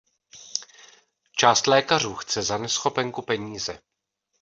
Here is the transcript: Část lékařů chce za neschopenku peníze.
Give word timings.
Část 1.31 1.67
lékařů 1.67 2.15
chce 2.15 2.41
za 2.41 2.57
neschopenku 2.57 3.21
peníze. 3.21 3.79